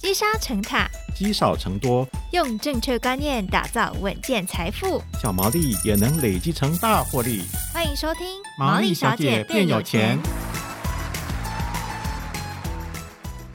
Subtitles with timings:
[0.00, 7.42] 积沙成塔，积少成多，用正确观念打造稳健财富，小毛利也能累积成大获利。
[7.74, 8.24] 欢迎收听
[8.56, 10.16] 《毛利小姐变有钱》。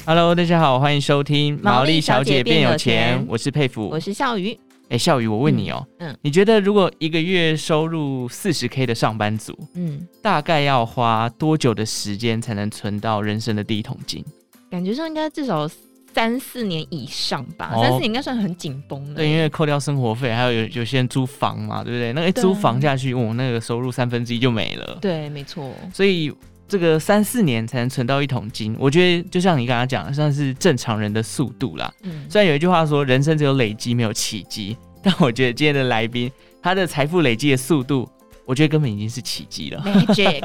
[0.05, 3.21] Hello，大家好，欢迎收听《毛利小姐变有钱》。
[3.29, 4.59] 我是佩服，我是笑鱼。
[4.89, 14.25] 哎，笑鱼，我问你哦，嗯，你觉得如果一个月收入四十 K 的上班族，嗯，大概要花多久的时间才能存到人生的第一桶金？
[14.69, 15.69] 感觉上应该至少。
[16.13, 19.15] 三四年以上吧，哦、三四年应该算很紧绷的。
[19.15, 22.13] 对，因为扣掉生活费，还有有有些人租房嘛，对不对？
[22.13, 24.97] 那个租房下去，哦，那个收入三分之一就没了。
[25.01, 25.73] 对，没错。
[25.93, 26.31] 所以
[26.67, 31.91] 这个三四年才能存到一桶金，我觉得就像你刚刚讲的，算是正常人的速度啦。
[32.03, 32.25] 嗯。
[32.29, 38.07] 虽然有一句话说，人生只有累积没有奇迹，但我觉得今天的来宾他的财富累积的速度。
[38.45, 40.41] 我觉得根本已经是奇迹了，Magic。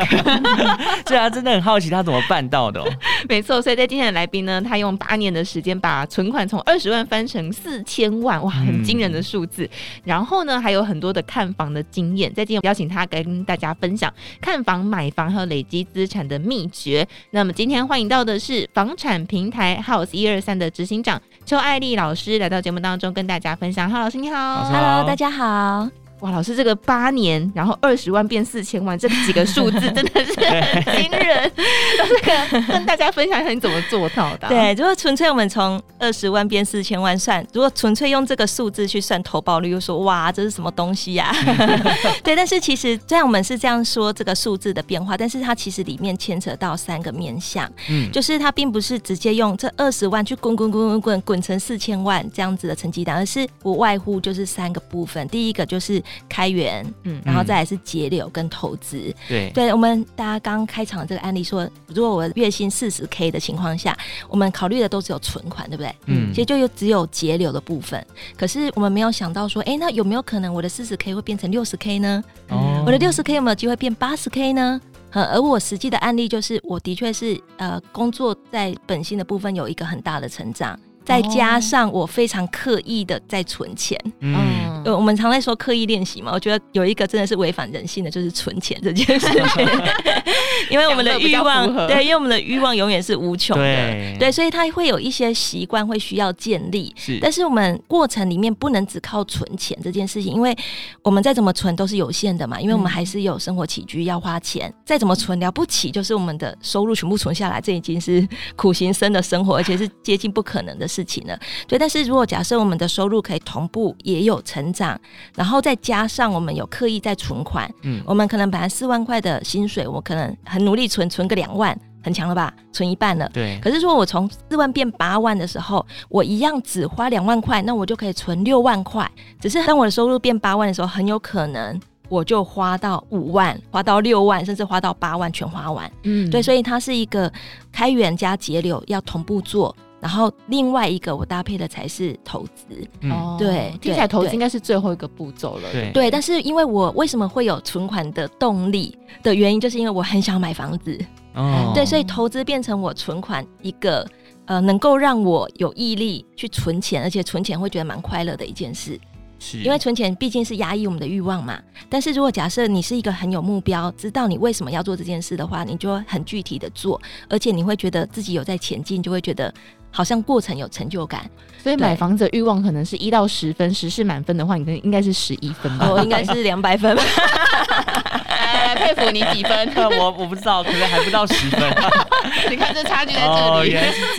[1.05, 2.87] 对啊，真的很好奇他怎么办到的哦。
[3.29, 9.65] 没错，所以在今天的来宾呢，他用八年的时间把存款从二十万翻成四千万，哇，很惊人的数字。
[9.65, 9.71] 嗯、
[10.04, 17.07] 然后呢，还有很多的看房的经验，在今天邀请他跟大家分享看房、买房和累积资产的秘诀。
[17.32, 23.91] 那么今天欢迎到的是房产平台 House 一二三的执行长邱爱丽老师来到节目当中跟大家分享。
[23.91, 26.07] 哈，老师你好，Hello，大家好。
[26.21, 31.51] 哇，老师，这个八年，然后二十万变四千万，这几个数字真的是很 惊人。
[31.97, 34.49] 这个跟大家分享一下你怎么做到的？
[34.49, 41.35] 对，如果纯粹我们从二十万变四千万算，如果纯粹用这个数字去算投保率，又说哇，这是什么东西呀、啊？
[42.25, 55.27] 对，但是其实虽然我们是这样说这个数字的变化，但是它其实里面牵扯到三个面向，嗯，就是它并不是直接用这二十万去滚滚滚滚滚滚成四千万这样子的成绩单，而是不外乎就是三个部分。
[55.29, 63.96] 第一个就是开源，嗯，然后再来是节流跟投资，对，对我们大家刚开场的这个案例说，如果我月薪四十 K 的情况下，
[64.28, 65.94] 我们考虑的都只有存款，对不对？
[66.06, 68.04] 嗯，其实就有只有节流的部分，
[68.36, 72.22] 可是我们没有想到说，哎，那有没有可能我的四十 K 会变成六十 K 呢？
[72.48, 74.80] 哦，我的六十 K 有没有机会变八十 K 呢？
[75.10, 80.78] 而我实际的案例就是，我的确是呃，工作在本薪的部分有一个很大的成长。
[81.08, 89.26] 再加上我非常刻意的在存钱，嗯，我们常在说刻意练习嘛，我觉得有一个真的是违反人性的，就是存钱这件事。
[89.26, 89.66] 情，
[90.68, 100.54] 因为我们的欲望，对，因为我们的欲望永远是无穷的，对，对，所以他会有一些习惯会需要建立，是，但是我们过程里面不能只靠存钱这件事情，因为
[101.02, 110.97] 我们再怎么存都是有限的嘛，因为我们还是有生活起居要花钱，再怎么存了不起，就是我们的收入全部存下来，这已经是苦行僧的生活，而且是接近不可能的事。
[110.98, 111.38] 事情了，
[111.69, 115.00] 对，但是如果假设我们的收入可以同步也有成长，
[115.36, 122.53] 然后再加上我们有刻意在存款，嗯，我们可能本来四万块的薪水，我可能很努力存，存个两万，很强了吧？
[122.72, 123.60] 存一半了，对。
[123.62, 129.09] 可是说我从四万变八万的时候，我一样只花两万块，那我就可以存六万块。
[129.41, 135.88] 只是当我的收入变八万的时候，很有可能我就花到五万，花到六万，甚至花到八万全花完。
[136.03, 137.32] 嗯，对，所以它是一个
[137.70, 139.76] 开源加节流要同步做。
[140.00, 146.10] 然后另外一个我搭配的才是投资，嗯，对，听起来投资应该是最后一个步骤了，对，对。
[146.10, 150.97] 但是因为我为什么会有存款的动力的原因，就是因为我很想买房子，
[151.34, 154.06] 哦，对，所以投资变成我存款一个
[154.47, 158.98] 呃，能够让我有毅力去存钱，而且存钱会觉得蛮快乐的一件事。
[159.38, 159.59] 是。
[159.59, 169.53] 因为存钱毕竟是压抑我们的欲望嘛，但是如果假设你是一个很有目标，知道你为什么要做这件事的话，你就会很具体的做，而且你会觉得自己有在前进，就会觉得
[169.91, 171.28] 好像过程有成就感。
[171.62, 175.91] 所以买房子的欲望可能是一到十分，十是满分的话，你应该是十一分吧？
[175.91, 176.97] 我应该是两百分。
[178.75, 179.69] 沛甫你几分？
[179.98, 181.60] 我我不知道，可能还不到十分。
[182.50, 183.70] 你看这差距在这里。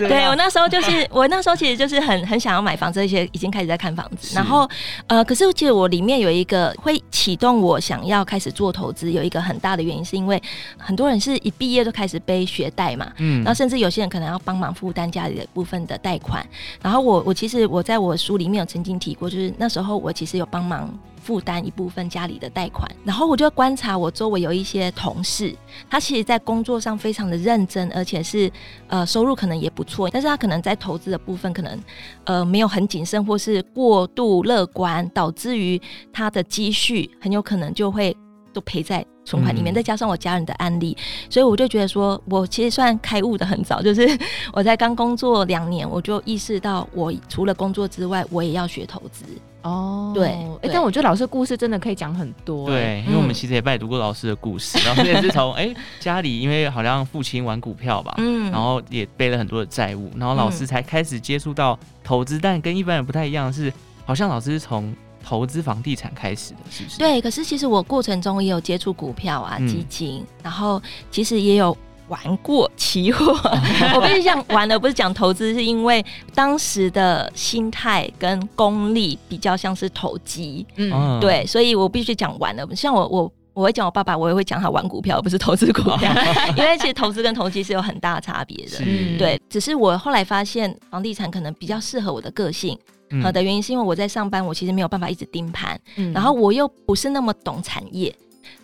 [0.08, 4.36] 对，我那时候就是，我那时候其实就是很 很想要买房子，而且已经开始在看房子。
[4.36, 4.70] 然后
[5.08, 10.42] 呃，可是其实我里面有一个会启动我想要开始做投资，有一个很大的原因，是因为
[10.78, 16.46] 很多人是一毕业就开始背学贷嘛，嗯，然后甚至有些人可能要帮忙负担家里的部分的贷款。
[16.82, 20.90] 然后我我其实我在我书里面有曾经提过，就是那时候我其实有帮忙。
[21.30, 25.56] 负担一部分家里的贷款，然后我就观察我周围有一些同事，
[25.88, 28.52] 他其实，在工作上非常的认真，而且是
[28.88, 31.80] 呃收入可能也不错，但是他可能在投资的部分可能
[32.24, 35.80] 呃没有很谨慎，或是过度乐观，导致于
[36.12, 38.18] 他的积蓄很有可能就会
[38.52, 39.72] 都赔在存款里面。
[39.72, 40.98] 嗯、再加上我家人的案例，
[41.30, 44.18] 所以我就觉得说，我其实算开悟的很早， 就是
[44.52, 49.26] 我在刚工作两年，我就意识到，我除了工作之外，我也要学投资。
[49.62, 50.30] 哦，对，
[50.62, 52.66] 哎，但我觉得老师的故事真的可以讲很多。
[52.68, 63.72] 对，因为我们其实也拜读过老师的故事，老师也是从 哎家里，因为好像父亲玩股票吧，嗯，然后也背了很多的债务，然后老师才开始接触到投资，但跟一般人不太一样，是
[64.06, 66.98] 好像老师是从投资房地产开始的，是不是？
[66.98, 70.82] 对，可是其实我过程中也有接触股票啊、基金，然后
[71.12, 71.78] 其实也有。
[72.10, 73.32] 玩过期货，
[73.96, 82.68] 我必须讲，玩的不是讲投资，是因为当时的心态跟功力比较像是投机，嗯，对，所以我必须讲玩的。
[82.76, 86.12] 像我，我我会讲我爸爸，我也会讲他玩股票，不是投资股票，
[86.58, 89.18] 因为其实投资跟投机是有很大差别的，是。
[89.18, 89.40] 对。
[89.50, 92.78] 只是我后来发现房地产可能比较适合我的个性，
[93.22, 98.16] 好的原因是因为我在上班，我其实没有办法一直盯盘，嗯，然后我又不是那么懂产业，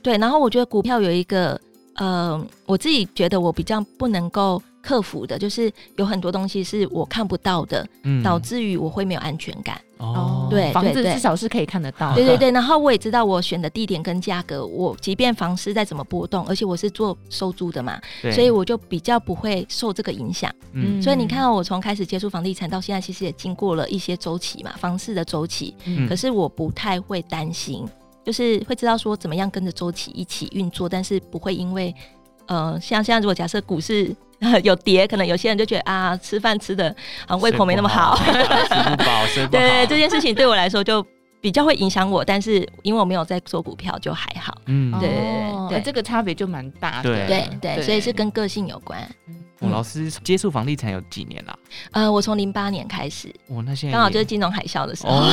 [0.02, 1.60] 对，然后我觉得股票有一个。
[1.96, 9.80] 呃，我自己觉得我比较不能够克服的，就是有很多东西是我看不到的，嗯，导致于我会没有安全感。
[9.98, 12.14] 哦，对，房子至少是可以看得到。
[12.14, 17.98] 对对对，然后我也知道我选的地点跟价格，我即便房市再怎么波动，而且我是做收租的嘛，
[18.34, 20.54] 所以我就比较不会受这个影响。
[20.74, 27.88] 嗯，所以你看到我从开始接触房地产到现在，其实也经过了一些周期嘛，房市的周期，嗯，可是我不太会担心。
[28.26, 31.94] 就是会知道说怎么样跟着周期一起运作，但是不会因为，
[32.48, 34.14] 呃，像现在如果假设股市
[34.64, 36.94] 有跌，可能有些人就觉得啊，吃饭吃的
[37.28, 39.60] 啊胃口没那么好，吃不饱， 吃不饱。
[39.60, 41.06] 对，这件事情对我来说就
[41.40, 44.58] 比较会影响我，但是因为我没有在做股票，就还好。
[44.66, 47.28] 嗯，对对对，这个差别就蛮大的。
[47.28, 49.08] 对对对，所以是跟个性有关。
[49.60, 51.60] 我老师接触房地产有几年了？
[51.92, 53.34] 呃，我从零八年开始。
[53.48, 55.24] 我那现在刚好就是金融海啸的时候。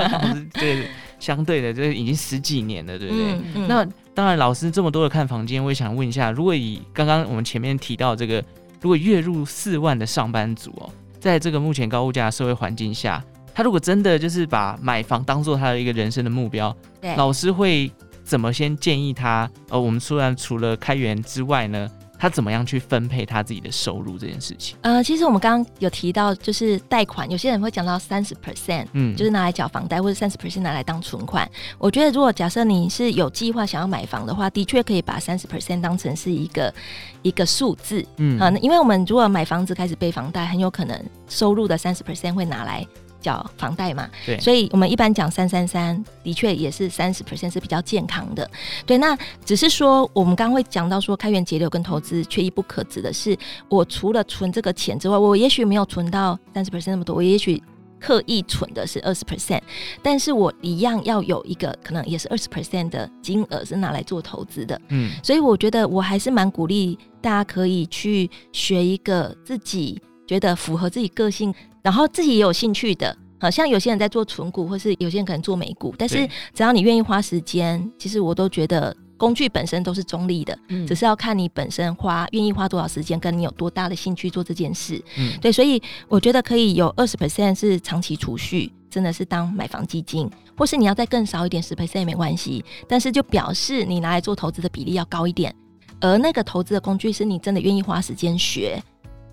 [0.54, 0.88] 对。
[1.18, 3.32] 相对的，这已经十几年了，对不对？
[3.32, 8.42] 嗯嗯、那当然，老师这么多的看房间，我也想问一下，如果以刚刚我们前面提到这个，
[8.80, 13.22] 如果月入四万的上班族哦，在这个目前高物价的社会环境下，
[13.54, 17.90] 他如果真的就是把买房当做他的一个人生的目标，对老师会
[18.22, 19.50] 怎么先建议他？
[19.68, 21.90] 呃，我们虽然除了开源之外呢？
[22.18, 24.76] 他怎么样去分配他自己的收入这件事情？
[24.82, 31.48] 呃，其实我们刚刚有提到，就是贷款，有些人会讲到三十 percent，嗯，就是拿来缴房贷，或者三十 percent 拿来当存款。
[31.78, 36.74] 我觉得，如果假设你是有计划想要买房的话，的确可以把三十 percent 当成是一个
[37.22, 42.86] 一个数字，嗯啊，因为我们如果买房子开始背房贷，很有可能收入的三十 percent 会拿来。
[43.20, 48.48] 缴房贷嘛，对，所以我们一般讲三三三，的确也是三十 percent 是比较健康的。
[48.86, 53.36] 对，那只是说我们刚刚会讲到说开源节流跟投资缺一不可，指的是
[53.68, 57.62] 我除了存这个钱之外，我也许没有存到三十 percent 那么多，我也许
[58.00, 59.60] 刻意存的是二十 percent，
[60.02, 64.80] 但是我一样要有一个可能也是二十 percent 的金额是拿来做投资的。
[64.88, 71.52] 嗯，所以我觉得我还是蛮鼓励大家可以去学一个自己觉得符合自己个性。
[71.82, 95.54] 然后自己也有兴趣的，好像有些人在做存股，或是有些人可能做美股，但是只要你愿意花时间，其实我都觉得工具本身都是中立的，嗯，只是要看你本身花愿意花多少时间，跟你有多大的兴趣做这件事，嗯，对，所以我觉得可以有二十 percent 是长期储蓄，真的是当买房基金，或是你要再更少一点十 percent 也没关系，但是就表示你拿来做投资的比例要高一点，
[96.00, 98.82] 而那个投资的工具是你真的愿意花时间学。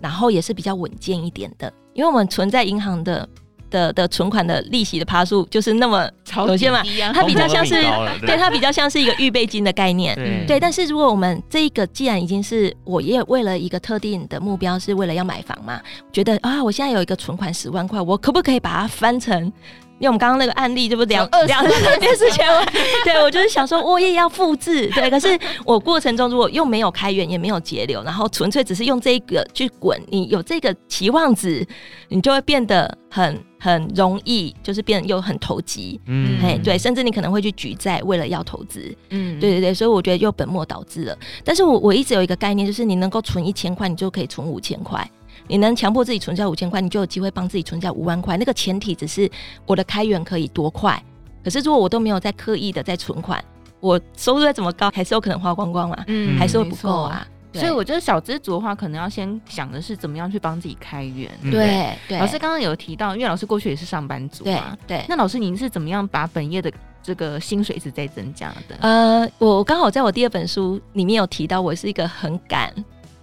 [0.00, 3.28] 然后也是比较稳健一点的，因为我们存在银行的
[3.68, 6.08] 的的存款的利息的趴数就是那么
[6.46, 6.82] 有限嘛，
[7.12, 7.82] 它比较像是
[8.20, 10.60] 对它比较像是一个预备金的概念，对，对。
[10.60, 15.80] 但是如果我们这一个既然已经是我也为了一个特定的目标，是为了要买房嘛，
[16.12, 19.52] 觉得啊，我现在有一个存款十万块，我可不可以把它翻成？
[19.98, 21.64] 因为我们刚刚那个案例，这不两两
[22.00, 22.44] 件事情，
[23.04, 25.08] 对，我就是想说，我也要复制，对。
[25.08, 31.66] 可是我过程中如果又没有开源，也没有节流，然后纯粹只是用这个去滚，你有这个期望值，
[32.08, 41.18] 你就会变得很很容易，就是变得又很投机，嗯，哎，对，甚至你可能会去举债，为了要投资，嗯，对对对，所以我觉得又本末倒置了。
[41.42, 45.08] 但是我我一直有一个概念，就是你能够存一千块，你就可以存五千块。
[45.48, 48.36] 你能强迫自己存下五千块，你就有机会帮自己存下五万块。
[48.36, 49.30] 那个前提只是
[49.66, 51.02] 我的开源可以多快。
[51.44, 53.42] 可是如果我都没有在刻意的在存款，
[53.78, 57.26] 我收入再怎么高，还是有可能花光光嘛，嗯，还是会不够啊。
[57.52, 61.30] 所以我觉得小资族的话，可能要先想的是怎么样去帮自己开源。
[61.50, 62.18] 对对。
[62.18, 64.98] 老师刚刚有提到，因为老师过去也是上班族嘛，对。
[64.98, 66.70] 对那老师您是怎么样把本业的
[67.02, 68.76] 这个薪水一直在增加的？
[68.80, 72.70] 呃，我刚好在我第二本书里面有提到，我是一个很赶。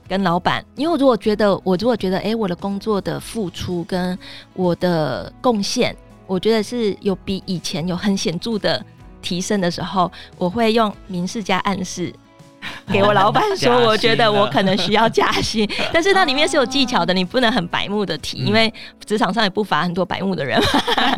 [0.08, 4.18] 跟老板，因为我如果觉得，我如果觉得，哎、欸，我的工作的付出跟
[4.54, 5.96] 我的贡献，
[6.28, 8.84] 我觉得是有比以前有很显著的
[9.22, 12.14] 提升的时候，我会用明示加暗示，
[12.92, 15.68] 给我老板说，我觉得我可能需要加薪。
[15.92, 18.72] 但是那里面是有技巧的，你不能很白目的提，因为
[19.06, 20.62] 职场上也不乏很多白目的人。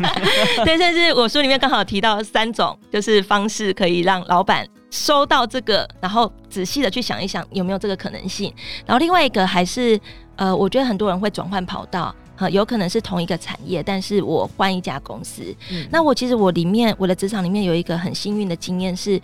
[0.64, 8.52] 对，但是我书里面刚好提到三种，就是方式可以让老板收到这个，然后仔细的去想一想有没有这个可能性。
[8.86, 10.00] 然后另外一个还是
[10.36, 12.14] 呃，我觉得很多人会转换跑道。
[12.50, 15.42] 有可能是同一个产业，但是我换一家公司。
[15.70, 19.18] 嗯、那我其实我里面我的职场里面有一个很幸运的经验是，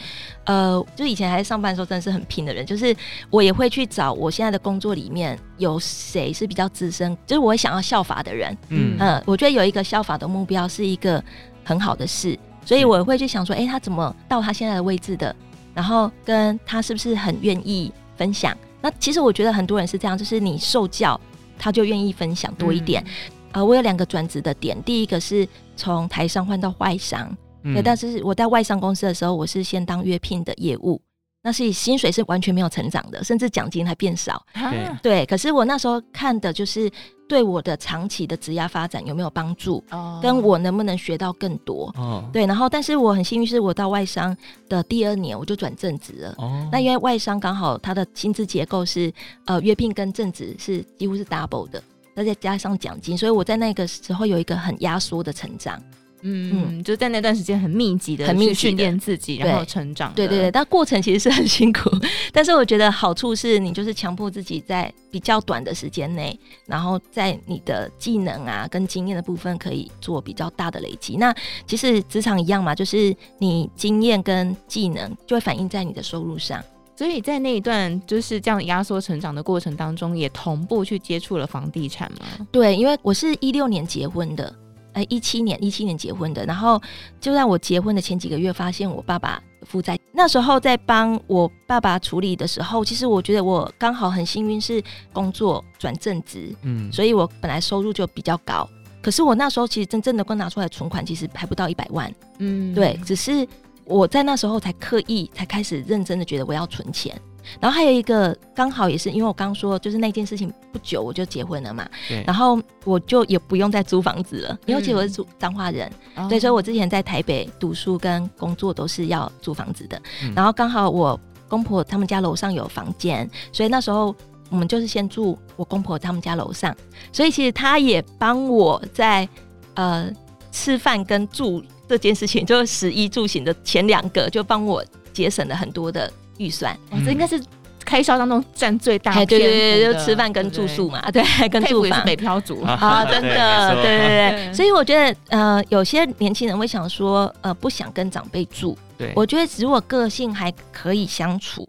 [0.44, 2.64] 呃，就以前还在上班的时候，真的是很拼的人。
[2.64, 2.96] 就是
[3.28, 8.56] 我也会去找我现在的工作里面有谁是比较资深，就是我会想要效法的人。
[8.70, 11.22] 嗯，呃，我觉得有一个效法的目标是一个
[11.62, 15.36] 很好的事，所以我会去想说，哎、欸，他怎么到他现在的位置的？
[15.74, 18.56] 然后跟他是不是很愿意分享？
[18.80, 21.20] 那其实我觉得很多人是这样，就是你受教。
[21.58, 27.30] 他就愿意分享多一点，啊、嗯呃，我有两个转职的点，第一个是从台商换到外商，
[27.62, 31.00] 嗯、对，但是我在外商公司的时候，我是先当约聘的业务，
[31.44, 36.88] 那是薪水是完全没有成长的，甚至奖金还变少，对，对，可是我那时候看的就是
[37.28, 44.36] 对我的长期的职业发展有没有帮助，哦，跟我能不能学到更多，哦，对，然后但是我很幸运是我到外商
[44.68, 49.12] 的第二年我就转正职了，哦，那因为外商刚好它的薪资结构是
[49.46, 51.82] 呃约聘跟正职是几乎是 double 的，
[52.14, 55.82] 那再加上奖金，所以我在那个时候有一个很压缩的成长。
[56.22, 60.12] 嗯，嗯，就在那段时间很密集的、很密集训练自己，然后成长。
[60.14, 61.90] 对对对，但过程其实是很辛苦。
[62.32, 71.16] 但是我觉得好处是你就是强迫自己在比较短的时间内，然后在你的技能啊跟经验的部分可以做比较大的累积。
[71.16, 71.34] 那
[71.66, 76.62] 其实职场一样嘛，就是你经验跟技能就会反映在你的收入上。
[76.94, 82.46] 所以在那一段就是这样压缩成长的过程当中，也同步去接触了房地产吗？
[82.52, 84.54] 对，因为我是一六年结婚的。
[84.94, 86.80] 呃，一七年，一七年结婚的，然后
[87.20, 89.98] 就在我结婚的前几个月，发现我爸爸负债。
[90.12, 94.82] 那时候在帮我爸爸处理的时候，其实我觉得我刚好很幸运，是
[95.12, 98.68] 工作转正职，嗯，所以我本来收入就比较高。
[99.00, 103.46] 可是我那时候其实真正的光拿出来存款，其实还不到一百万，嗯，对，只是
[103.84, 107.18] 我在那时候才刻意才开始认真的觉得我要存钱。
[107.60, 120.00] 然后还有一个刚好也是因为我刚说就是那件事情不久我就结婚了嘛，对，然后我就也不用再租房子了，因为其实我是租彰化人，嗯，对，所以我之前在台北读书跟工作都是要租房子的。
[120.22, 124.14] 嗯，然后刚好我公婆他们家楼上有房间，所以那时候
[124.48, 126.72] 我们就是先住我公婆他们家楼上，
[127.12, 129.28] 所以其实他也帮我在
[129.74, 130.08] 呃
[130.52, 136.12] 吃饭跟住这件事情，就是食衣住行的前两个，就帮我节省了很多的。
[136.38, 137.40] 预算，哇，这应该是
[137.84, 139.26] 开销当中占最大的。
[139.26, 142.02] 对对对，就吃饭跟住宿嘛，对，跟住房。
[142.04, 144.52] 北漂族啊， 真的，对对对。
[144.52, 148.76] 所以我觉得，呃，有些年轻人会想说，呃，不想跟长辈住。
[149.02, 151.66] 对，我觉得如果个性还可以相处，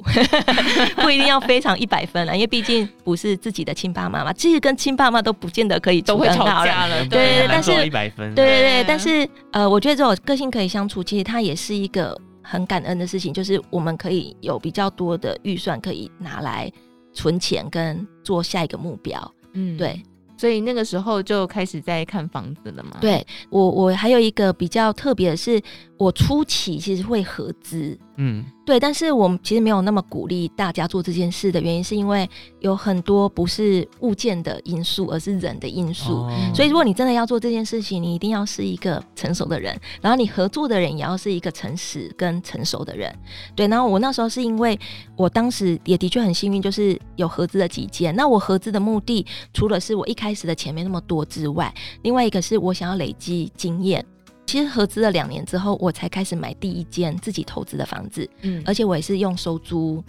[1.02, 4.32] 不一定要非常一百分了，因为毕竟不是自己的亲爸妈嘛。
[4.34, 7.06] 其实跟亲爸妈都不见得可以都会吵架了。
[7.08, 8.34] 对，但是一百分。
[8.36, 12.20] 对对对，但是呃，我觉得这种个性可以相处，其实它也是一个。
[12.46, 16.70] 很感恩的事情，就是我们可以有比较多的预算可以拿来
[17.14, 19.34] 存钱跟做下一个目标。
[19.54, 20.04] 嗯，对，
[20.44, 22.98] 所以那个时候就开始在看房子了嘛。
[23.00, 25.62] 对，我，我还有一个比较特别的是，
[25.96, 27.98] 我初期其实会合资。
[28.18, 28.46] 嗯。
[28.66, 32.30] 对，但是我们其实没有那么鼓励大家做这件事的原因，是因为
[32.62, 36.14] 有很多不是物件的因素，而是人的因素。
[36.14, 43.14] 哦、所以，如果你真的要做这件事情，你一定要是一个成熟的人，然后你合作的人也要是一个诚实跟成熟的人。
[43.54, 44.80] 对，然后我那时候是因为
[45.18, 48.16] 我当时也的确很幸运，就是有合资的几件。
[48.16, 54.06] 那我合资的目的，除了是我一开始的钱没那么多之外，另外一个是我想要累积经验。
[54.46, 60.04] 其实合资了两年之后，我才开始买第一间自己投资的房子，嗯，而且我也是用收租，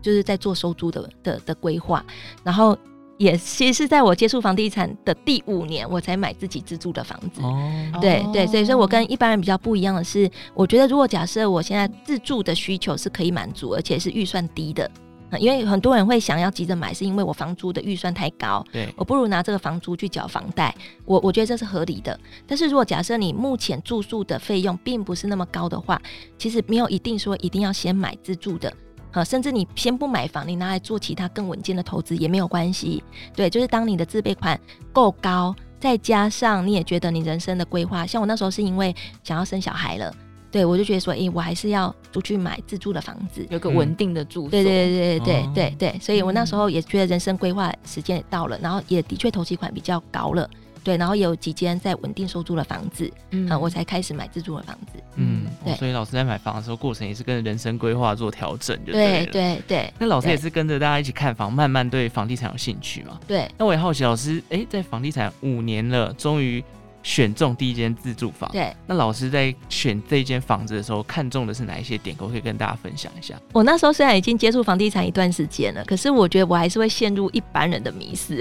[0.00, 2.04] 就是在做收租的的的规划，
[2.42, 2.76] 然后
[3.18, 14.90] 也其实是在我接触房地产的第五年，我才买自己自住的房子，哦，对对，所以说我跟一般人比较不一样的是，我觉得如果假设我现在自住的需求是可以满足，而且是预算低的。
[15.38, 20.74] 因为很多人会想要急着买，是因为我房租的预算太高，对，我不如拿这个房租去缴房贷，
[21.04, 22.18] 我我觉得这是合理的。
[22.46, 26.00] 但是如果假设你目前住宿的费用并不是那么高的话，
[26.36, 28.72] 其实没有一定说一定要先买自住的，
[29.10, 33.02] 啊，甚至你先不买房，你拿来做其他更稳健的投资也没有关系。
[33.34, 34.58] 对，就是当你的自备款
[34.92, 40.14] 够高，再加上你也觉得你人生的规划，像我那时候是因为想要生小孩了。
[40.52, 44.50] 对，我就觉得说，哎、欸，我还是要出去买自住的房子，有个稳定的住所。
[44.50, 50.46] 对对对对对对对，所以我那时候也觉得人生规划时间也到了，然后也的确投期款比较高了，
[50.84, 55.02] 对，然后也有几间在稳定收租的房子，嗯，我才开始买自住的房子。
[55.16, 59.94] 嗯，对，所以老师在买房的时候，过程也是跟着人生规划做调整就对，对对对。
[59.98, 63.18] 那老师也是跟着大家一起看房，慢慢对房地产有兴趣嘛？
[63.26, 63.50] 对。
[63.56, 66.62] 那我也好奇，老师，哎，在房地产五年了，终于。
[67.02, 68.74] 选中第一间自住房，对。
[68.86, 72.16] 那老师在选这一间房子的时候，看中的是哪一些点？
[72.16, 73.34] 可不可以跟大家分享一下？
[73.52, 78.36] 我那时候虽然已经接触房地产一段时间了，可是我觉得我还是会陷入一般人的迷思。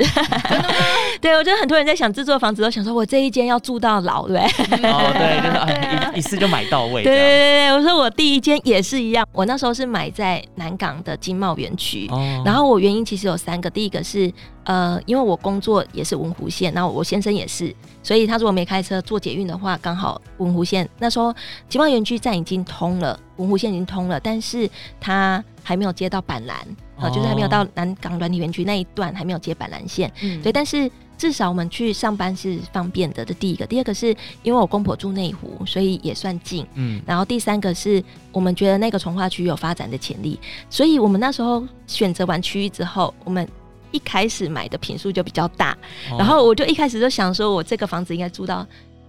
[1.20, 4.91] 对，我觉得很多人在想自住房子，都想说我这一间要住到老，对不对？
[4.91, 7.03] 哦，对，就是、啊、一一次就买到位。
[7.03, 14.32] 对对对对，我说我第一间也是一样，我那时候是买在南港的经贸园区，哦、然后我原因其实有三个，第一个是。
[14.63, 21.34] 呃，因为我工作也是文湖线，然后我先生也是，所以他如果没开车坐捷运的话，刚好文湖线那时候
[21.68, 26.56] 集贸园区站已经通了，文湖线已经通了，但是他还没有接到板南，
[27.00, 33.25] 呃，就是还没有到南港软体园区那一段还没有接板南线，嗯，对，但是至少我们去上班是方便的。
[33.25, 40.39] 这第一个，第二个是因为我公婆住内湖，所以也算近，嗯，然后第三个是我们觉得那个从化区有发展的潜力，
[40.70, 43.48] 所以我们那时候选择完区域之后，我们。
[43.92, 45.78] 一开始买的品数就比较大，
[46.12, 48.66] 哦、然后我就一开始就想说，我这个房子应该住到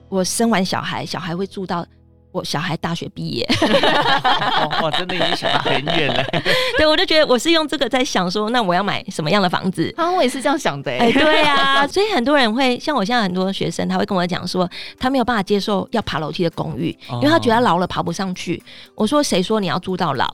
[0.09, 1.87] 我生完小孩，小孩会住到。
[2.33, 3.47] 我小孩大学毕业，
[4.83, 6.25] 哇，真的已经想得很远了。
[6.79, 9.93] 对，我就觉得我是用这个在想说，那我要买什么样的房子？
[9.97, 10.91] 啊，我也是这样想的。
[10.91, 18.63] 哎、欸，对啊， 所以很多人会像我现在很多学生，他会跟我讲说，他没有办法接受要爬楼梯的公寓，因为他觉得他老了爬不上去。
[18.95, 20.27] 我说，谁说你要住到老？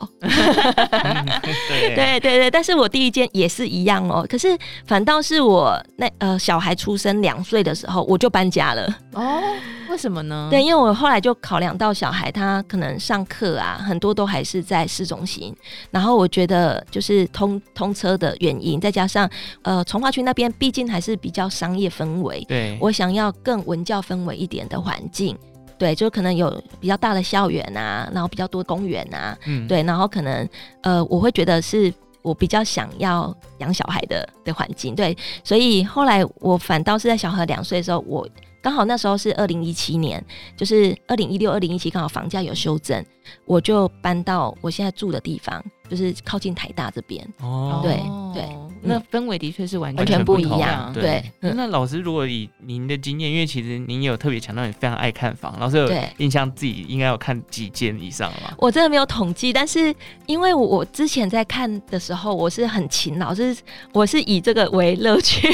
[1.97, 4.25] 对对对，但是我第一间也是一样哦。
[4.31, 8.87] 可是反倒是我那呃小孩出生两岁的时候，我就搬家了。
[9.15, 9.43] 哦，
[9.91, 10.47] 为什么呢？
[10.49, 11.88] 对，因为我后来就考量到。
[11.93, 15.55] 小孩他可能上课啊，很多都还是在市中心。
[15.91, 19.29] 然后我觉得就是通通车的原因，再加上
[19.63, 22.45] 呃，从化区那边毕竟还是比较商业氛围。
[22.49, 25.37] 对，我想要更文教氛围一点的环境。
[25.79, 29.37] 对，就可能有比较大的校园啊，然后比较多公园啊。
[29.47, 30.49] 嗯，对，然后可能
[30.83, 31.93] 呃，我会觉得是
[32.23, 34.95] 我比较想要养小孩的的环境。
[34.95, 38.29] 对，所以后来我反倒是在小孩两岁的时候，我。
[38.69, 40.23] 刚好那时候是二零一七年，
[40.55, 43.03] 就是二零一六、二零一七，刚好房价有修正，
[43.47, 47.27] 我就搬到我现在住的地方，就是靠近台大这边。
[47.41, 47.95] 哦，对
[48.35, 48.47] 对。
[48.83, 51.23] 那氛围的确是完全完全不一样，对。
[51.41, 58.53] 那老师，如果以您的经验，因为其实您也有特别强调你非常爱看房，老师有印象自己应该有看几间以上了吗？
[58.59, 59.95] 我真的没有统计，但是
[60.27, 63.57] 因为我之前在看的时候，我是很勤劳，是
[63.93, 65.49] 我是以这个为乐趣，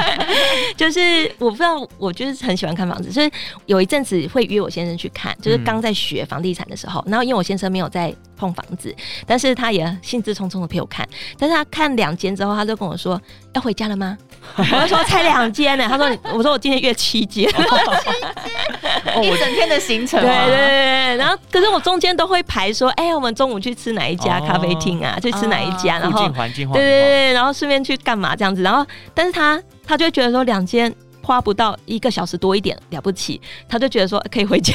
[0.76, 3.30] 就是我不知道，我就是很喜欢看房子，所以
[3.66, 8.94] 有一阵子会约我先生去看，就是刚在学房地产的时候，嗯、然后因为我先生没有在碰房子，
[9.26, 11.06] 但是他也兴致冲冲的陪我看，
[11.38, 12.50] 但是他看两间之后。
[12.60, 13.18] 他就跟我说
[13.54, 14.18] ：“要回家了吗？”
[14.58, 21.16] 我就说：“才两间呢。”他说：“我说我今天约七间， 七间， 一整天的行程。”对对对。
[21.16, 25.16] 然后，可是我中间都会排说：“哎，我们中午去吃哪一家咖啡厅啊？
[25.22, 25.98] 去吃哪一家？
[26.00, 28.62] 然后，对对对，然后顺便去干嘛这样子？
[28.62, 34.74] 然后，但是他他就觉得说两间花不到一个小时多一点了不起，他就觉得说可以回家。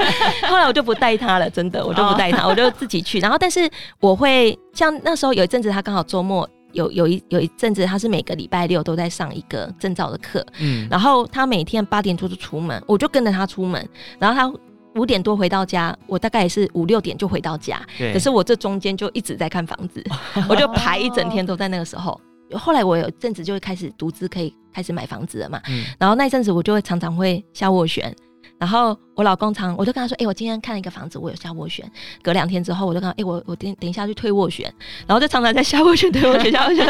[0.48, 3.18] 后来我就不带他了，真的，我就不带他，我就自己去。
[3.18, 3.68] 然后，但是
[4.00, 6.48] 我会像那时候有一阵子，他刚好周末。
[6.72, 14.52] 有有一有一阵子，他是每个礼拜六都在上一个证照的课，嗯，然后他每天八点多就出门，我就跟着他出门，然后他
[14.94, 20.04] 五点多回到家，我大概也是五六点就回到家，对可是我这中间就一直在看房子，
[20.50, 22.20] 我就排一整天都在那个时候。
[22.54, 28.14] 后来我有阵子就会开始独资，可以开始买房子了嘛，嗯，然后那一阵子我就会常常会下斡旋。
[28.58, 31.84] 然后我老公常，我就跟他说：“哎、欸，我今天看了一个房子，我有下斡旋。
[32.22, 34.72] 隔两天之后，我就跟他，哎、欸，我我等等一下去退斡旋。
[35.06, 36.86] 然后就常常在下斡旋，退斡旋，下斡旋。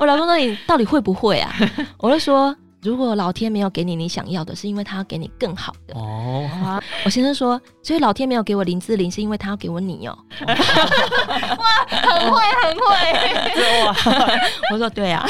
[0.00, 1.50] 我老公说：你到底会不会啊？
[1.98, 6.48] 我就说。”如果老天没有给你你想要的，是因为他要给你更好的哦。
[6.64, 6.82] Oh.
[7.04, 10.16] 我先生说，所以老天没有给我林志玲，是因为他要给我你哦。
[10.46, 10.54] 哇，
[11.88, 13.84] 很会，很会。
[13.84, 13.96] 哇，
[14.72, 15.28] 我说对啊。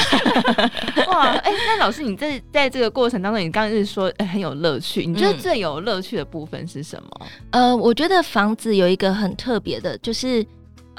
[1.07, 7.27] 哇，哎、欸，那老师，你在在这个过程当中，你刚刚是说、欸、很有乐趣，你觉得最有乐趣的部分是什么？
[7.51, 10.45] 嗯、呃，我觉得房子有一个很特别的，就是。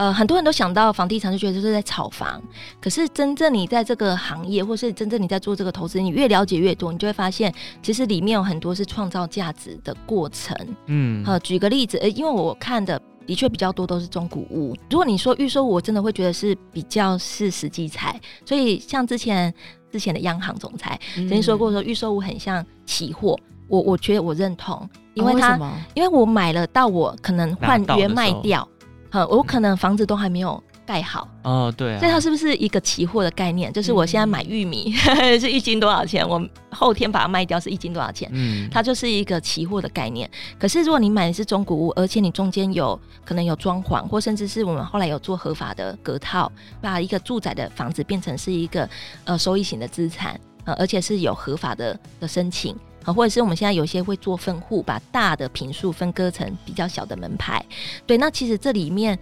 [0.01, 2.43] 呃，很多人都想到房地产就觉得就是在炒房，
[2.81, 10.57] 可是真正你在这个行业，或是真正你在做这个投资，你越了解越多，你就会发现，其实里面有很多是创造价值的过程。
[10.87, 14.75] 嗯，呃，举个例子，呃，因为我看的的确比较多都是中古屋。
[14.89, 18.19] 如果你说预售，我真的会觉得是比较是实际财。
[18.47, 19.53] 所以像之前
[19.93, 23.39] 之前的央行总裁曾经说过，说预售屋很像期货。
[23.69, 25.61] 我我觉得我认同，因为他、
[25.93, 28.67] 因为我买了到我可能换约卖掉。
[29.11, 33.73] 好，我可能房子都还没有盖好哦，对、啊，所以它是不是一个期货的概念？
[33.73, 38.31] 就是我现在买玉米、嗯、 是一斤多少钱，我后天把它卖掉是一斤多少钱？
[38.33, 40.31] 嗯，它就是一个期货的概念。
[40.59, 48.89] 可是如果你买的是中古屋，而且你中间有可能有装潢，或甚至是我们后来有做合法的隔套，把一个住宅的房子变成是一个
[49.25, 52.77] 呃收益型的资产，呃，而且是有合法的的申请。
[53.05, 57.65] 啊，或者是我们现在有些会做分户，把大的平数分割成比较小的门牌。
[58.07, 59.19] 对，那其实这里面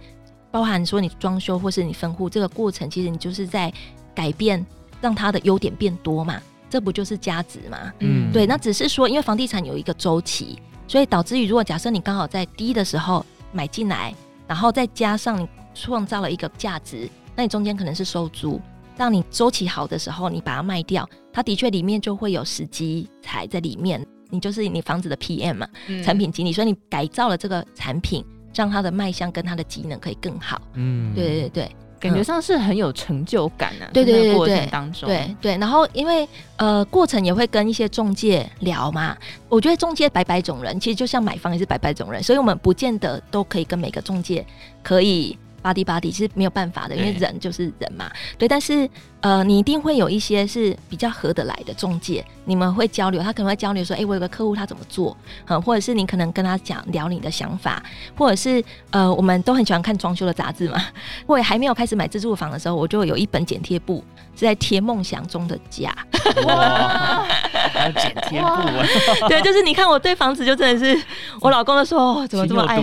[0.51, 3.71] 包含说你装修或是你分户这个过程，其实你就是在
[4.13, 4.65] 改变，
[4.99, 7.93] 让它的优点变多嘛，这不就是价值吗？
[7.99, 8.45] 嗯，对。
[8.45, 14.13] 那只是说，因为房地产有一个周期，所以导致于如果假设你刚好在低的时候买进来，
[14.47, 18.59] 然后再加上你创造了一个价值，那你中间可能是收租。
[18.97, 21.07] 当你周期好的时候，你把它卖掉，
[21.39, 24.05] 它的确里面就会有时机才在里面。
[24.29, 28.23] 你就是你房子的 PM 嘛，嗯、产品经理，所以你改造了这个产品，
[28.53, 30.61] 让它的卖相跟它的机能可以更好。
[30.73, 33.89] 嗯，对对对，感觉上是很有成就感啊。
[33.93, 35.57] 对对对对，过程当中，对对。
[35.57, 39.17] 然后因为呃，过程也会跟一些中介聊嘛。
[39.47, 44.45] 我觉得中介百百种人，其实就像买房也是百百种人，所以我们不见得都可以跟每个中介
[44.83, 45.37] 可以。
[45.61, 48.09] 巴迪巴蒂是没有办法的，因为人就是人嘛。
[48.37, 48.89] 对，但是
[49.21, 55.15] 呃，你一定会有一些是比较合得来的中介，你们会交流，他可能会交流说，哎、欸，我有个客户他怎么做，
[55.47, 57.83] 嗯，或者是你可能跟他讲聊你的想法，
[58.17, 60.81] 或者是呃，我们都很喜欢看装修的杂志嘛。
[61.27, 64.01] 我也还没有开始买自住房的时候，我就有一本剪贴簿
[64.35, 65.93] 是在贴梦想中的家。
[66.45, 67.25] 哇，
[67.73, 70.97] 还有剪贴簿，对，就是你看我对房子就真的是，
[71.41, 72.81] 我老公都说、哦、怎么这么爱，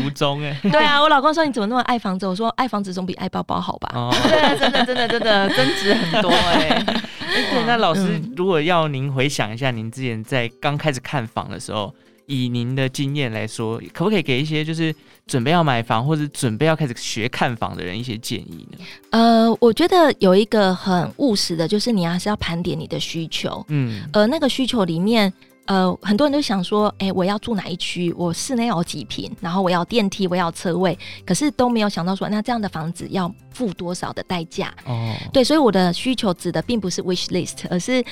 [0.70, 2.66] 对啊，我老公说你怎么那么爱房子，我说爱。
[2.66, 3.88] 房子总比爱包包好吧？
[3.94, 7.02] 哦、 对啊，真的，真的，真的增值很多哎、 欸。
[7.50, 11.92] 对，那老师，如果要您回想一下，您之前在刚开始看房的时候，
[12.26, 14.94] 以您的经验来说，可不可以给一些就是
[15.26, 18.78] 准备要买房或者准备要开始学看房的人一些建议呢？
[19.10, 23.64] 呃，我觉得有一个很务实的，就是你还是要盘点你的需求。
[23.68, 25.32] 嗯，呃那个需求里面。
[25.66, 28.12] 呃，很多人都想说，哎、欸，我要住哪一区？
[28.16, 29.30] 我室内要有几平？
[29.40, 34.72] 然后我要电梯，我要车位，可是都没有想到说，那这样的房子要付多少的代价？
[34.86, 38.04] 哦，对，所以我的需求指的并不是 wish list，而是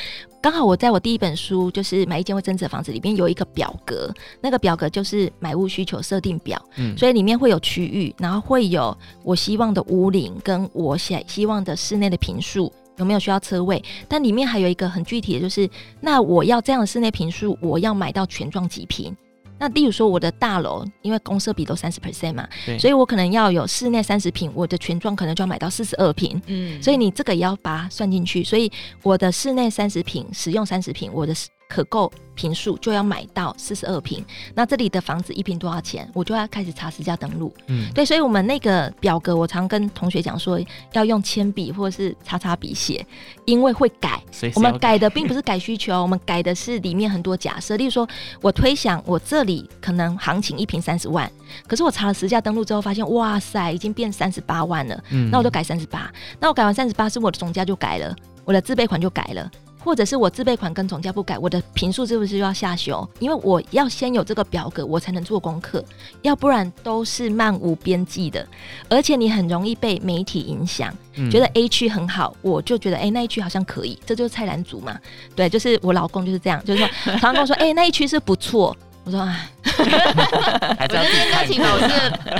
[0.42, 12.72] 刚好我在我第一本书就是买一间会增值的房子里面有一个表格，那个表格就是买屋需求设定表，嗯，所以里面会有区域，然后会有我希望的屋龄跟我想希望的室内的平数。
[12.96, 13.83] 有没有需要车位？
[14.09, 15.68] 但里面还有一个很具体的就是，
[16.00, 19.16] 那我要这样的室内平数，我要买到全幢几平？
[19.59, 26.40] 那例如说我的大楼，因为公设比都三十 percent 嘛，对所以我可能要有室内三十平，我的全幢可能就要买到四十二平。
[26.46, 28.42] 嗯，所以你这个也要把它算进去。
[28.42, 28.70] 所以
[29.02, 31.35] 我的室内三十平，使用三十平，我的。
[31.68, 34.24] 可购平数就要买到四十二坪，
[34.55, 36.09] 那这里的房子一平多少钱？
[36.12, 37.53] 我就要开始查实价登录。
[37.68, 40.61] 嗯，对，所以我们那个表格，我常跟同学讲说，
[40.92, 43.05] 要用铅笔或者是擦擦笔写，
[43.44, 44.20] 因为会改。
[44.40, 47.77] 改我们改的并不是改需 求，我们改的是里面很多假设。
[47.77, 48.09] 例如说，
[48.40, 51.31] 我推想我这里可能行情一平三十万，
[51.66, 55.05] 可是我查了实价登录之后，发现哇塞，已经变三十八万了。
[55.11, 56.12] 嗯，那我就改三十八。
[56.40, 59.50] 那我改完三十八，是我的总价就改了，我的自备款就改了。
[59.85, 63.07] 或者是我自备款跟总价不改，我的评数是不是就要下修？
[63.18, 65.85] 因为我要先有这个表格，我才能做功课，
[66.23, 68.47] 要不然都是漫无边际的。
[68.88, 74.99] 而且你很容易被媒体影响，嗯、觉得 A 区很好，我就觉得哎、欸、那一区好像可以，这就是菜篮族嘛。
[75.37, 78.75] 对，就是我老公就是这样，就是说常常跟我说哎、欸、那一区是不错。
[79.05, 79.49] 我说哎，
[80.78, 81.84] 还是要应该请老师，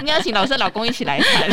[0.01, 1.51] 应该请老师的老公一起来谈。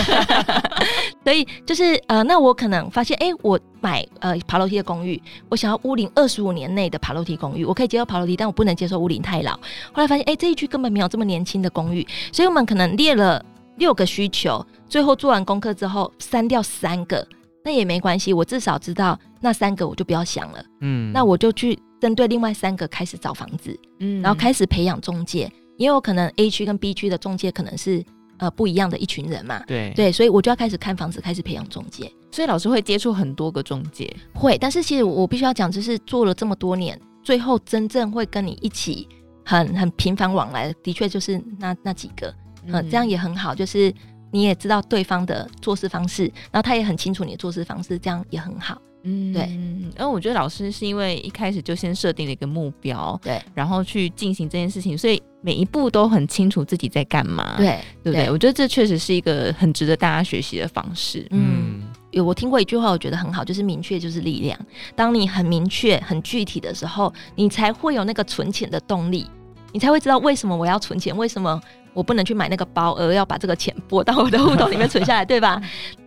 [1.24, 9.54] 所以就是呃，那我可能发现，哎、欸，我买呃爬楼梯的公寓，我想要屋龄二十五年内的爬楼梯公寓，我可以接受爬楼梯，但我不能接受屋龄太老。
[9.92, 13.44] 后来发现，哎、欸，这一区根本没有这么年轻的公寓，所以我们可能列了
[13.78, 17.26] 六个需求，最后做完功课之后删掉三个，
[17.64, 20.64] 那也没关系，我至少知道那三个我就不要想了。
[20.82, 21.78] 嗯，那我就去。
[22.02, 25.48] 针对另外三个开始找房子，嗯，然后开始培养中介，
[25.82, 28.04] 因为我可能 A 区跟 B 区的中介可能是
[28.38, 29.92] 呃不一样的一群人嘛，对。
[29.96, 32.12] 对，所以我就要开始看房子，开始培养中介。
[32.32, 39.08] 所以老师会接触很多个中介，会，但是其实我必须要讲，就是做了这么多年，最后真正会跟你一起
[39.44, 42.34] 很很频繁往来的，的确就是那那几个，
[42.66, 43.94] 嗯、呃，这样也很好，就是
[44.32, 48.82] 你也知道对方的做事方式，然后他也很清楚你的做事方式，这样也很好。
[49.04, 58.26] 嗯，对，因为我觉得老师是因为一开始就先设定了一个目标，对，然后去进行这件事情，所以每一步都很清楚自己在干嘛，对，对不对？
[58.26, 61.28] 对，我觉得这确实是一个很值得大家学习的方式。
[61.32, 64.58] 嗯，有我听过一句话，我觉得很好，就是明确就是力量。
[64.96, 69.28] 当你很明确、很具体的时候，你才会有那个存钱的动力，
[69.72, 71.60] 你才会知道为什么我要存钱，为什么
[71.94, 75.62] 我不能去买那个包，而要把这个钱拨到我的户头里面存下来， 对吧？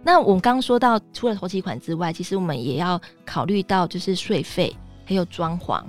[0.05, 5.83] 那我刚说到，除了头期款之外，其实我们也要考虑到就是税费还有装潢。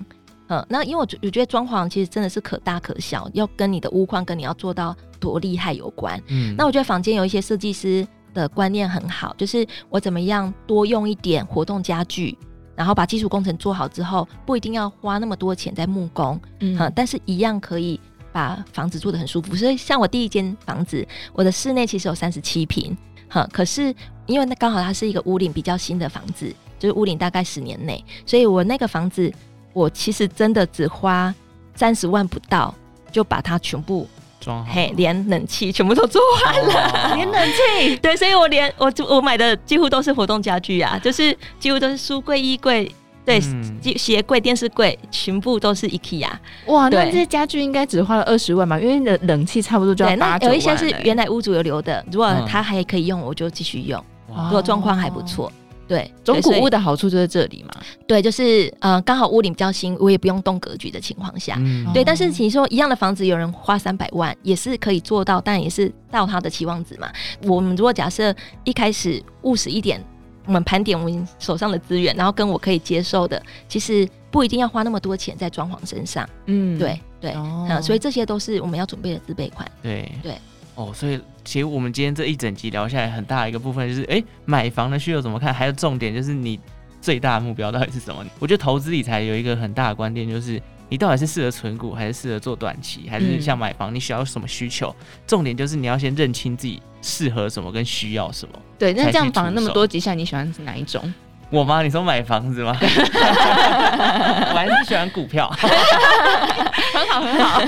[0.48, 6.22] 嗯，那因为我我觉得装潢其实真的是可大可小，要跟你的屋况跟你要做到多厉害有关。
[6.28, 12.38] 嗯，那我觉得房间有一些设计师的观念很好，就是我怎么样多用一点活动家具，
[12.76, 18.00] 然后把基础工程做好之后，不一定要花那么多钱在木工，嗯，但是一样可以
[18.32, 19.56] 把房子做得很舒服。
[19.56, 22.96] 所以像我第一间房子，我的室内其实有三十七平，
[23.28, 23.92] 哈，可是
[24.28, 29.34] 因为那刚好它是一个屋顶比较新的房子，就是屋顶大概十年内，所以我那个房子。
[29.76, 31.36] 我其实真的只花
[31.76, 32.74] 三十万不到，
[33.12, 34.08] 就把它全部
[34.40, 42.90] 装好，嘿，连冷气全部都做完了，连冷气， 对，所以我连我我买的几乎都是活动家具啊，就是几乎都是书柜、衣柜，
[43.26, 46.30] 对，嗯、鞋柜、电视柜，全部都是 IKEA。
[46.68, 48.80] 哇，那这些家具应该只花了二十万吧？
[48.80, 50.54] 因为你的冷气差不多就要八九万。
[50.54, 54.02] 有一些是原来屋主有留的，如果他还可以用，我就继续用。
[54.30, 55.52] 如果状况还不错。
[55.88, 57.74] 对，中古屋的好处就在这里嘛。
[58.08, 62.04] 对，就是呃，刚好屋顶比较新，我也不用动格局的情况下，嗯、对。
[62.04, 67.12] 但是你说一样的房子，有人花三百万也是可以做到，但也是到他的期望值嘛。
[67.44, 70.04] 我们如果假设一开始务实一点，
[70.46, 76.28] 我们盘点我们手上的资源，然后跟我可以接受的，其实不一定要花那么多钱在装潢身上。
[76.48, 79.70] 嗯，对对，哦、嗯，所以这些都是我们要准备的自备款。
[79.84, 80.32] 对对。
[80.32, 80.38] 对
[80.76, 85.54] 哦，所以其实我们今天这一整集聊下来，很大一个部分就是，哎，买房的需求怎么看？
[85.54, 86.60] 还有重点就是你
[87.02, 88.26] 最大的目标到底是什么？
[88.40, 94.94] 我觉得投资理财有一个很大的观点，就是你到底是适合存股，还是适合做短期，还是像买房，你需要什么需求？
[95.00, 98.60] 嗯、重点就是你要先认清自己适合什么跟需要什么。
[98.78, 101.14] 对，那这样房那么多集下，你喜欢是哪一种？
[101.56, 101.82] 我吗？
[101.82, 102.76] 你说买房子吗？
[102.82, 107.62] 我还是喜欢股票，很 好很好。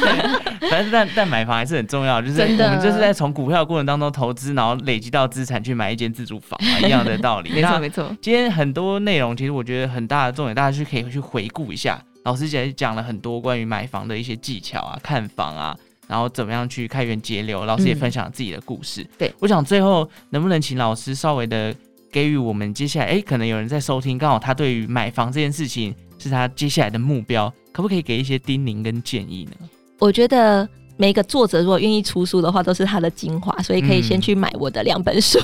[0.70, 7.50] 但是但但买房还是很重要，就是我们就是在从股票的过程当中投资，然后累积到资产去买一间自住房嘛，一样的道理。
[7.56, 8.14] 没错没错。
[8.22, 11.98] 今天很多内容，其实我觉得很大的重点，大家去可以去回顾一下。
[12.26, 15.74] 老师姐讲了很多关于买房的一些技巧啊，看房啊，
[16.08, 17.64] 然后怎么样去开源节流。
[17.64, 19.02] 老师也分享自己的故事。
[19.02, 21.74] 嗯、对，我想最后能不能请老师稍微的。
[22.12, 29.70] 给予我们接下来，哎，可能有人在收听，刚好他对于买房这件事情是他接下来的目标，可不可以给一些叮咛跟建议呢？
[30.00, 35.40] 我觉得每个作者如果愿意出书的话，都是他的精华，所以可以先去买我的两本书，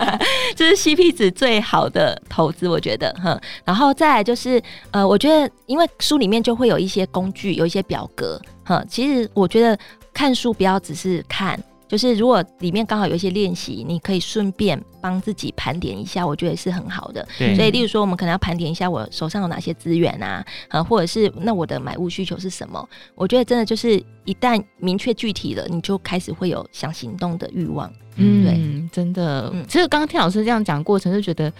[0.54, 3.38] 这、嗯、是 CP 值最好的投资，我觉得，哼。
[3.64, 8.86] 然后再来就是，呃，我觉得因为书里面就会有一些工具，有一些表格，哼。
[8.88, 9.78] 其实我觉得
[10.14, 11.60] 看书不要只是看。
[11.88, 17.26] 就是如果里面刚好有一些练习，你可以顺便帮自己盘点一下，我觉得是很好的。
[17.38, 22.88] 对所以，例如说，我们可能要盘点一下我手上有哪些资源啊，啊，或者是那我的买物需求是什么？
[23.14, 27.90] 我觉得真的就是一旦明确具体了，你就开始会有想行动的欲望。
[28.16, 29.50] 嗯，对，真的。
[29.52, 31.52] 嗯，其实刚刚听老师这样讲过程，就觉得。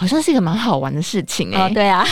[0.00, 2.06] 好像是一个蛮好玩的事情哎、欸，哦，对啊，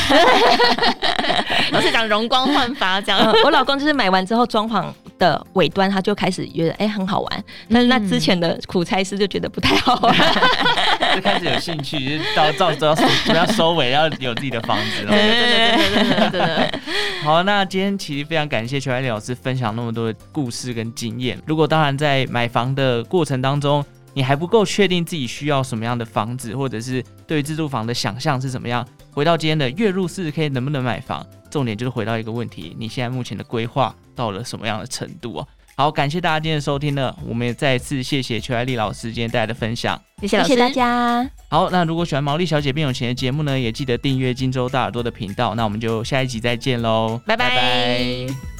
[1.70, 3.20] 老是讲容光焕发这样。
[3.20, 10.14] 嗯、我老公就是买完之后装潢的尾端，他就开始觉得哎、欸、很好玩，但是那之前的苦差事就觉得不太好玩，
[11.14, 12.94] 就开始有兴趣，就到到时候
[13.28, 15.10] 要要收尾，要有自己的房子了。
[15.16, 16.80] 对对对对对对。
[17.22, 21.38] 好，那今天其实非常感谢邱爱丽老师分享那么多的故事跟经验。
[21.46, 28.86] 如果当然在买房的过程当中，你还不够确定自己需要什么样的房子，或者是对于自住房的想象是怎么样？
[29.12, 31.26] 回到今天的月入四十 K 能不能买房？
[31.50, 35.46] 重点就是回到一个问题：你现在目前的规划到了什么样的程度哦？
[35.76, 41.30] 好，感谢大家今天的收听呢，我们也再一次谢谢邱爱丽老师今天带来的分享，谢谢，谢谢大家。
[41.50, 45.54] 好，那如果喜欢毛利小姐变有钱的节目呢，也记得订阅荆州大耳朵的频道。
[45.54, 47.50] 那我们就下一集再见喽，拜拜。
[47.50, 48.55] 拜拜。